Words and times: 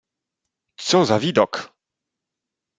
"Co 0.85 1.05
za 1.05 1.19
widok!" 1.19 1.53